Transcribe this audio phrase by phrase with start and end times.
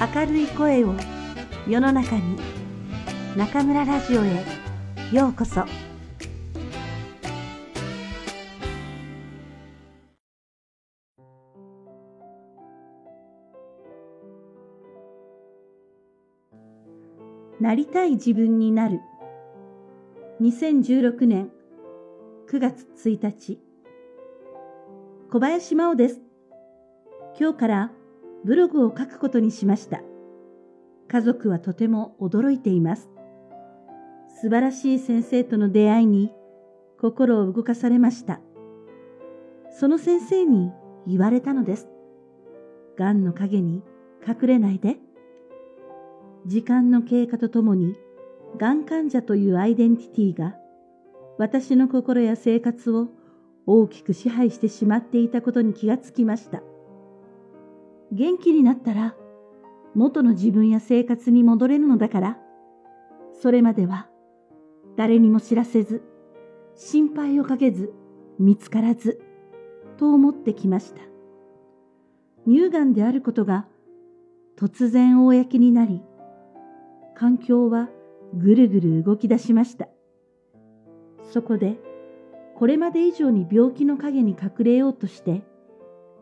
[0.00, 0.94] 明るい声を
[1.68, 2.38] 世の中に
[3.36, 4.42] 中村ラジオへ
[5.12, 5.66] ようこそ。
[17.60, 19.00] なりたい自分になる。
[20.40, 21.50] 2016年
[22.48, 23.58] 9月1日
[25.30, 26.22] 小林真央です。
[27.38, 27.90] 今日から
[28.44, 30.02] ブログを書くことにしました。
[31.08, 33.08] 家族はとても驚いています。
[34.40, 36.32] 素晴らしい先生との出会いに
[37.00, 38.40] 心を動かされました。
[39.70, 40.70] その先生に
[41.06, 41.88] 言われたのです。
[42.96, 43.82] 癌の影に
[44.26, 44.98] 隠れないで。
[46.46, 47.94] 時間の経過とともに、
[48.58, 50.56] 癌患者というアイデンティティが
[51.38, 53.08] 私の心や生活を
[53.66, 56.62] 大きく支配してしまっていたことに気がつきました。
[58.12, 59.14] 元気になったら
[59.94, 62.38] 元の自分や生活に戻れるのだから、
[63.40, 64.08] それまでは
[64.96, 66.02] 誰にも知らせず、
[66.74, 67.92] 心配をかけず、
[68.38, 69.20] 見つからず、
[69.96, 71.00] と思ってきました。
[72.46, 73.66] 乳がんであることが
[74.56, 76.02] 突然公になり、
[77.14, 77.88] 環境は
[78.34, 79.88] ぐるぐる動き出しました。
[81.32, 81.78] そこで、
[82.56, 85.42] これまで以上に病気の陰に隠れようとして、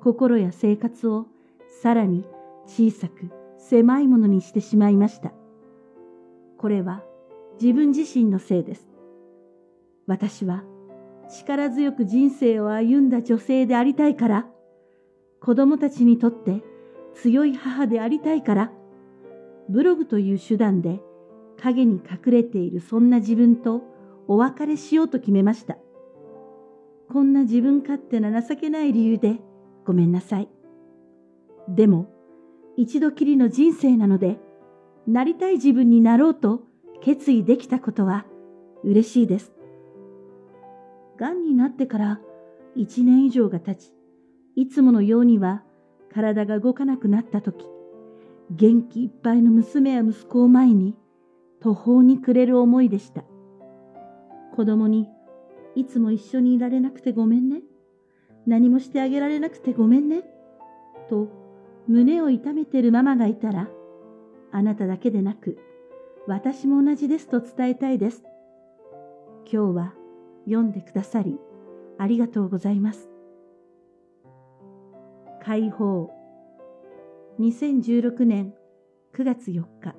[0.00, 1.26] 心や生活を
[1.82, 2.24] さらに
[2.66, 5.32] 小さく狭いものにしてしまいました。
[6.58, 7.02] これは
[7.60, 8.88] 自分自身のせいです。
[10.06, 10.64] 私は
[11.28, 14.46] 力強く人生を歩んだ女性でありたいから、
[15.40, 16.62] 子供たちにとって
[17.14, 18.72] 強い母でありたいから、
[19.68, 21.00] ブログという手段で
[21.60, 23.82] 影に隠れているそんな自分と
[24.28, 25.76] お別れしようと決めました。
[27.12, 29.40] こんな自分勝手な情けない理由で
[29.84, 30.55] ごめんなさい。
[31.68, 32.08] でも、
[32.76, 34.38] 一度きりの人生なので、
[35.06, 36.62] なりたい自分になろうと
[37.00, 38.26] 決意できたことは
[38.84, 39.52] 嬉しいです。
[41.18, 42.20] 癌になってから
[42.74, 43.92] 一年以上が経ち、
[44.54, 45.62] いつものようには
[46.12, 47.64] 体が動かなくなった時、
[48.50, 50.96] 元気いっぱいの娘や息子を前に
[51.60, 53.24] 途方に暮れる思いでした。
[54.54, 55.08] 子供に、
[55.74, 57.62] いつも一緒にいられなくてごめんね。
[58.46, 60.22] 何もしてあげられなくてごめんね。
[61.08, 61.45] と
[61.88, 63.68] 胸を痛めてるママがいたら、
[64.52, 65.58] あなただけでなく、
[66.26, 68.22] 私も同じですと伝えたいです。
[69.50, 69.94] 今日は
[70.46, 71.38] 読んでくださり、
[71.98, 73.08] ありがとうございます。
[75.44, 76.10] 解放
[77.38, 78.52] 2016年
[79.14, 79.94] 9月4日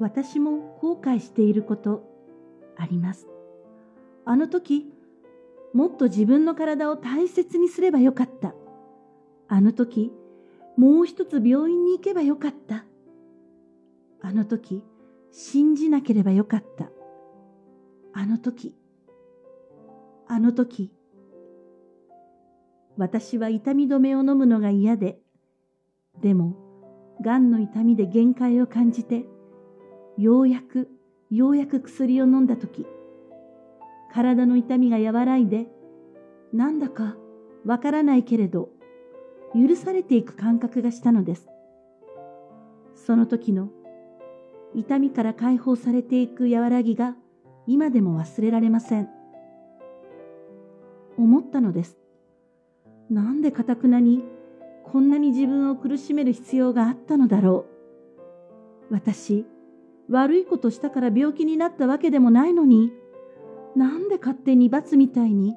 [0.00, 2.02] 私も後悔していること
[2.76, 3.28] あります。
[4.24, 4.92] あの時、
[5.72, 8.54] もっと自分の体を大切にすればよかった。
[9.48, 10.12] あの時、
[10.76, 12.84] もう一つ病院に行けばよかった。
[14.20, 14.84] あの時、
[15.32, 16.90] 信じなければよかった。
[18.12, 18.74] あの時、
[20.26, 20.92] あの時。
[22.96, 25.18] 私は痛み止めを飲むのが嫌で、
[26.20, 26.56] でも、
[27.22, 29.24] 癌の痛みで限界を感じて、
[30.18, 30.88] ようやく、
[31.30, 32.86] ようやく薬を飲んだ時、
[34.12, 35.68] 体の痛みが和らいで、
[36.52, 37.16] なんだか
[37.64, 38.70] わからないけれど、
[39.54, 41.48] 許されていく感覚がしたのです。
[42.94, 43.68] その時の
[44.74, 47.14] 痛みから解放されていく和らぎが
[47.66, 49.08] 今でも忘れられません。
[51.16, 51.96] 思ったのです。
[53.10, 54.22] なんでかたくなに
[54.84, 57.66] こんなに自分を苦しめる必要があったのだろ
[58.90, 58.94] う。
[58.94, 59.46] 私、
[60.08, 62.92] 悪いことしたから病気になったわけでもないのに、
[63.76, 65.54] なんで勝手に罰みたいに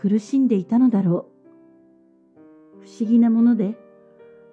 [0.00, 1.27] 苦しんでいたのだろう。
[2.80, 3.76] 不思議なもので、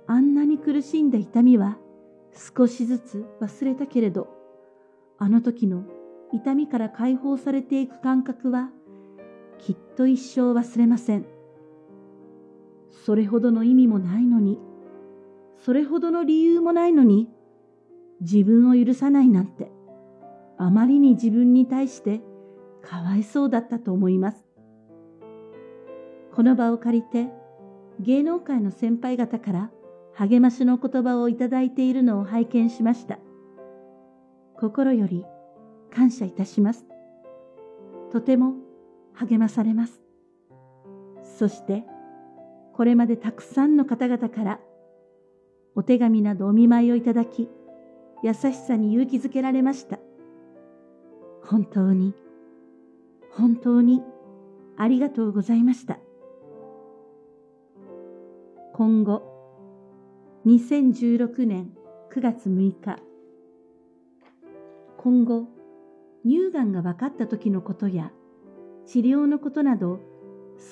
[0.08, 1.78] あんなに苦しんだ痛みは
[2.56, 4.28] 少しずつ忘れたけれど、
[5.18, 5.84] あの時の
[6.32, 8.70] 痛みから解放されていく感覚は
[9.58, 11.26] きっと一生忘れません。
[13.06, 14.60] それほどの意味もないのに、
[15.58, 17.30] それほどの理由もないのに、
[18.22, 19.72] 自分を許さないなんて、
[20.58, 22.22] あまりに自分に対して
[22.82, 24.46] かわいそうだったと思います。
[26.34, 27.30] この場を借りて、
[28.00, 29.72] 芸能界の先輩方から
[30.14, 33.20] 励ましの言葉をいただいているのを拝見しました。
[34.58, 35.26] 心より
[35.94, 36.86] 感謝いたします。
[38.12, 38.54] とても
[39.14, 40.02] 励まされます。
[41.38, 41.84] そして、
[42.74, 44.60] これまでたくさんの方々から
[45.76, 47.50] お手紙などお見舞いをいただき、
[48.24, 50.00] 優しさに勇気づけられました。
[51.44, 52.14] 本当に、
[53.32, 54.02] 本当に
[54.78, 56.00] ありがとうございました。
[58.78, 59.22] 今後、
[60.46, 61.70] 2016年
[62.12, 63.00] 9月6日
[64.98, 65.48] 今後
[66.26, 68.12] 乳がんが分かった時のことや
[68.86, 70.02] 治療のことなど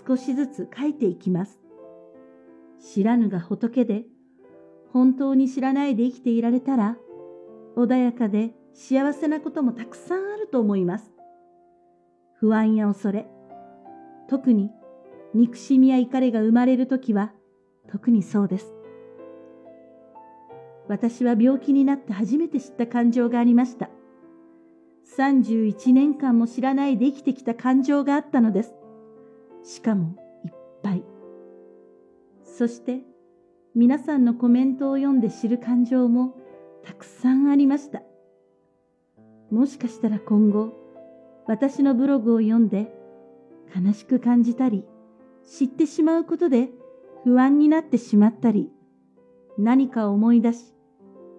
[0.05, 1.61] 少しずつ書いていきます。
[2.81, 4.03] 知らぬが仏で
[4.91, 6.97] 本当に知らないで生きていられたら
[7.77, 11.09] 穏やかで幸せなこともたくさんあると思います。
[12.33, 13.29] 不安や恐れ、
[14.27, 14.71] 特に
[15.33, 17.31] 憎しみや怒りが生まれるときは
[17.87, 18.73] 特にそうです。
[20.87, 23.89] 私は病気になって初めて知った感情がありました。
[25.17, 28.73] 31年間も知らないで生きてきた感情があったのです。
[29.63, 30.15] しかも
[30.45, 31.03] いっぱい。
[32.43, 33.01] そして
[33.75, 36.35] 皆さんのコメントを読んで知る感情も
[36.83, 38.01] たくさんありました。
[39.49, 40.73] もしかしたら今後、
[41.47, 42.91] 私のブログを読んで
[43.75, 44.85] 悲しく感じたり、
[45.45, 46.69] 知ってしまうことで
[47.23, 48.69] 不安になってしまったり、
[49.57, 50.73] 何か思い出し、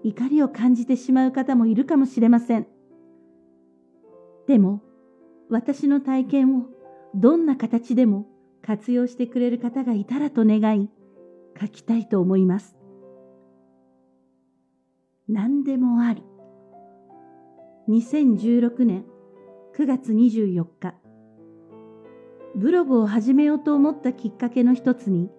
[0.03, 2.67] 怒りを感じてしまう方もいるかもしれません。
[4.47, 4.83] でも、
[5.51, 6.67] 私の体験を
[7.15, 8.27] どんな形でも
[8.63, 10.91] 活用してくれる方がいたらと願い、
[11.61, 12.77] 書きたいと思います。
[15.29, 16.23] 何でもあり。
[17.89, 19.05] 2016年
[19.77, 20.95] 9月24日。
[22.55, 25.31] ブログを始めようと思ったきっかけの一つに、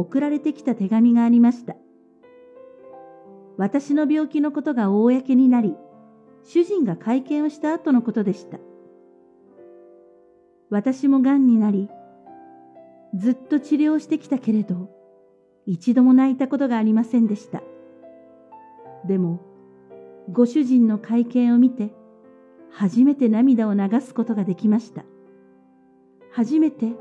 [0.00, 1.76] 送られてきた手紙がありました。
[3.58, 5.76] 私の病気のことが公になり、
[6.42, 8.58] 主人が会見をした後のことでした。
[10.70, 11.90] 私も癌になり、
[13.14, 14.88] ずっと治療してきたけれど、
[15.66, 17.62] 一度も泣いたことがありませんでした。
[19.06, 19.40] でも、
[20.32, 21.92] ご主人の会見を見て、
[22.70, 25.04] 初めて涙を流すことができました。
[26.32, 26.92] 初めて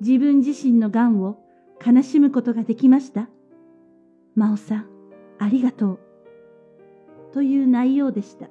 [0.00, 1.43] 自分自身の癌を
[1.86, 3.28] 悲しむことができました？
[4.36, 4.86] 真央さん、
[5.38, 5.98] ありがとう。
[7.32, 8.48] という内容でした。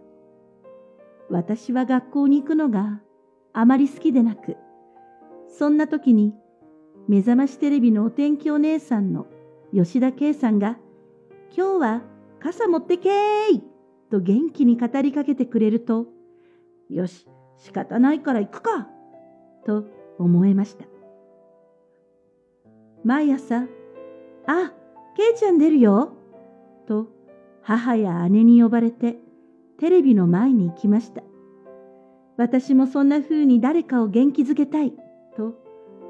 [1.29, 3.01] 私は学校に行くのが
[3.53, 4.57] あまり好きでなく、
[5.47, 6.33] そんな時に
[7.07, 9.25] 目覚ましテレビのお天気お姉さんの
[9.73, 10.77] 吉田圭さんが、
[11.55, 12.01] 今日は
[12.39, 13.63] 傘持ってけーい
[14.11, 16.05] と元気に語りかけてくれると、
[16.89, 17.27] よし、
[17.57, 18.87] 仕方ないから行くか
[19.65, 19.85] と
[20.19, 20.85] 思えました。
[23.03, 23.67] 毎朝、
[24.47, 24.73] あ、
[25.15, 26.13] ケイちゃん出るよ
[26.87, 27.07] と
[27.61, 29.17] 母や姉に呼ばれて
[29.77, 31.23] テレビの前に行きました。
[32.37, 34.93] 私もそんな風に誰かを元気づけたい
[35.35, 35.55] と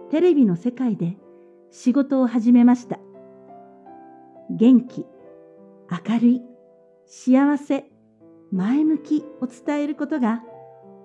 [0.10, 1.18] テレビの世界で
[1.72, 3.00] 仕事を始めました。
[4.50, 5.06] 元気、
[6.08, 6.42] 明るい、
[7.06, 7.86] 幸せ、
[8.52, 10.44] 前向きを伝えることが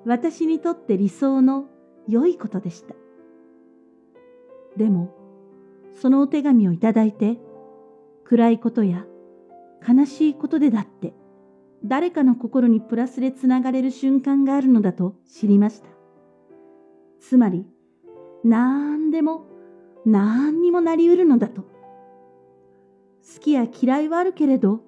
[0.04, 1.64] 私にとって理想の
[2.06, 2.94] 良いことでした。
[4.76, 5.17] でも、
[5.94, 7.38] そのお手紙をいただいて、
[8.24, 9.04] 暗いことや
[9.86, 11.14] 悲しいことでだって、
[11.84, 15.88] 誰かの心にプラスでつながれる瞬間があるのだと知りました。
[17.20, 17.66] つまり、
[18.44, 19.46] 何でも
[20.04, 21.62] 何にもなり得るのだと。
[21.62, 24.80] 好きや嫌いはあるけれど、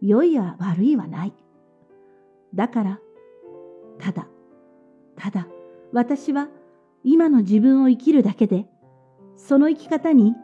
[0.00, 1.32] 良いや悪いはない。
[2.54, 3.00] だから、
[3.98, 4.28] ただ、
[5.16, 5.48] ただ、
[5.92, 6.48] 私は
[7.02, 8.66] 今の自分を生きるだけで、
[9.36, 10.34] その生き方に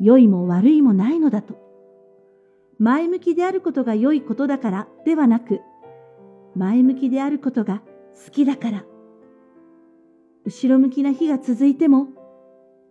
[0.00, 1.56] 良いも悪いもないのだと。
[2.78, 5.60] 前向きであることが良いことだからではなく、
[6.54, 7.82] 前向きであることが
[8.24, 8.84] 好きだから。
[10.44, 12.08] 後ろ向きな日が続いても、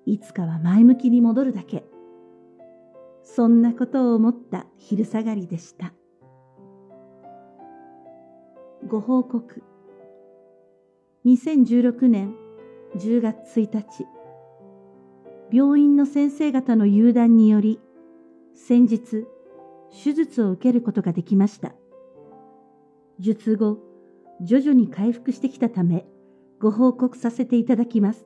[0.05, 1.85] いつかは前向きに戻るだけ。
[3.23, 5.93] そんなことを思った昼下がりでした。
[8.87, 9.63] ご報告。
[11.25, 12.35] 2016年
[12.97, 14.05] 10月1日、
[15.51, 17.79] 病院の先生方の誘談により、
[18.55, 19.27] 先日、
[20.03, 21.73] 手術を受けることができました。
[23.19, 23.79] 術後、
[24.41, 26.05] 徐々に回復してきたため、
[26.59, 28.25] ご報告させていただきます。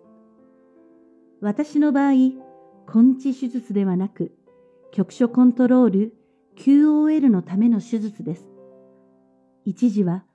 [1.41, 4.31] 私の場合、根治手術ではなく、
[4.91, 6.13] 局所コントロール
[6.57, 8.47] QOL のための手術です。
[9.65, 10.25] 一時は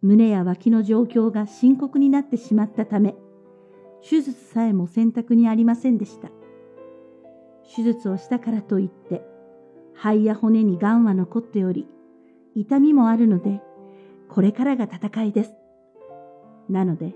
[0.00, 3.14] 胸や脇の状況が深刻になってしまったため、
[4.02, 6.28] 手術さえも選択にありませんでした。
[7.74, 9.24] 手術をしたからといって、
[9.94, 11.86] 肺や骨に癌は残っており、
[12.54, 13.62] 痛みもあるので、
[14.28, 15.54] これからが戦いです。
[16.68, 17.14] なので、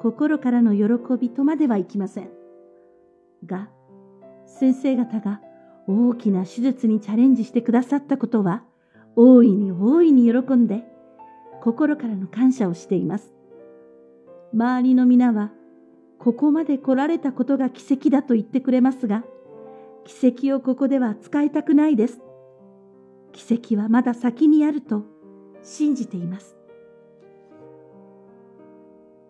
[0.00, 2.30] 心からの喜びとまではいきません。
[3.46, 3.70] が、
[4.46, 5.40] 先生方が
[5.86, 8.64] 大きな手術にチャレンジしてくださったことは、
[9.16, 10.84] 大いに大いに喜んで、
[11.60, 13.34] 心からの感謝をしています。
[14.52, 15.52] 周りの皆は、
[16.18, 19.24] ここまで来られたことが奇跡だと言ってくれますが、
[20.04, 22.20] 奇跡をここでは使いたくないです。
[23.32, 25.04] 奇跡はまだ先にあると
[25.62, 26.56] 信じています。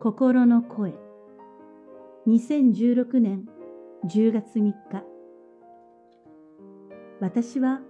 [0.00, 0.94] 心の声
[2.28, 3.48] 2016年
[4.06, 4.74] 10月3日
[7.20, 7.80] 私は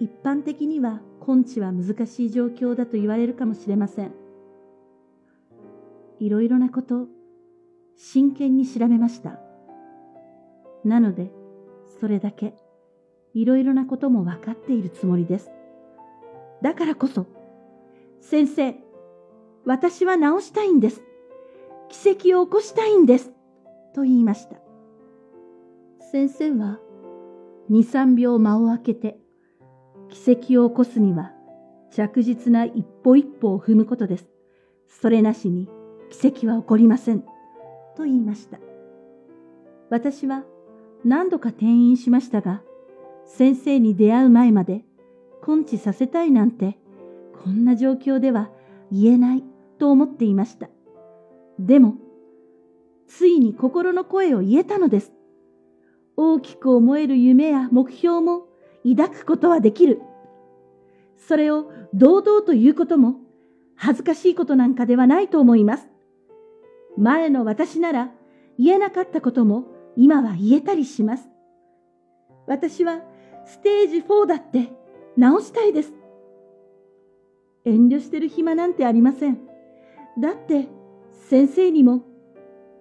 [0.00, 4.12] 一般的には根治は難しい状況だと言われるかもしれません。
[6.18, 7.06] いろいろなこと
[7.96, 9.38] 真剣に調べました。
[10.84, 11.32] なので、
[12.00, 12.54] それだけ
[13.34, 15.50] いろいろなことも分かっているつもりです。
[16.62, 17.26] だからこそ、
[18.20, 18.76] 先生、
[19.64, 21.02] 私は治したいんです。
[21.88, 23.30] 奇跡を起こしたいんです。
[23.94, 24.56] と言いました。
[26.12, 26.78] 先生は、
[27.68, 29.18] 二三秒間を空けて、
[30.08, 31.32] 奇跡を起こすには、
[31.90, 34.26] 着実な一歩一歩を踏むことです。
[34.88, 35.68] それなしに
[36.10, 37.24] 奇跡は起こりません。
[37.96, 38.58] と言いました。
[39.90, 40.44] 私は
[41.04, 42.62] 何度か転院しましたが、
[43.24, 44.84] 先生に出会う前まで
[45.46, 46.78] 根治させたいなんて、
[47.42, 48.50] こんな状況では
[48.90, 49.44] 言えない
[49.78, 50.68] と思っていました。
[51.58, 51.96] でも、
[53.06, 55.12] ついに心の声を言えたのです。
[56.16, 58.46] 大きく思える夢や目標も
[58.84, 60.00] 抱くことはできる。
[61.16, 63.16] それを堂々と言うことも
[63.74, 65.88] 恥ずかしいことなんかではないと思います。
[66.96, 68.10] 前の私なら
[68.58, 69.64] 言えなかったことも
[69.96, 71.28] 今は言えたりします。
[72.46, 73.00] 私は
[73.44, 74.68] ステージ4だって
[75.16, 75.92] 直したいです。
[77.64, 79.38] 遠慮してる暇なんてありません。
[80.18, 80.68] だって
[81.28, 82.02] 先生にも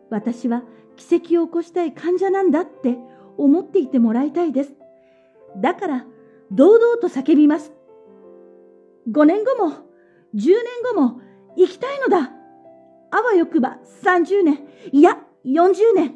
[0.09, 0.63] 私は
[0.95, 2.97] 奇跡を起こしたい患者なんだって
[3.37, 4.73] 思っていてもらいたいです。
[5.57, 6.05] だから
[6.51, 7.73] 堂々と叫びます。
[9.11, 9.71] 5年後も
[10.35, 10.55] 10年
[10.93, 11.21] 後も
[11.57, 12.34] 生きたいのだ。
[13.15, 14.59] あわよくば30年、
[14.91, 16.15] いや40年、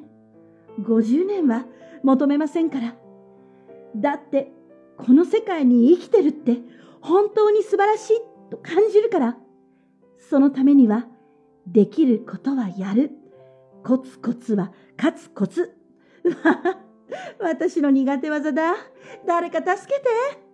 [0.81, 1.65] 50年は
[2.03, 2.93] 求めませんから。
[3.95, 4.51] だって
[4.97, 6.57] この世界に生きてるって
[6.99, 9.37] 本当に素晴らしいと感じるから、
[10.29, 11.07] そのためには
[11.65, 13.11] できることはやる。
[13.85, 15.77] コツコツは勝つコツ。
[16.43, 16.75] わ
[17.39, 18.75] 私の苦手技だ。
[19.25, 20.48] 誰か助けて。